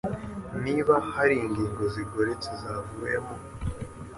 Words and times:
niba 0.63 0.95
hari 1.13 1.35
ingingo 1.45 1.83
zigoretse 1.93 2.49
zavuyemo 2.63 3.35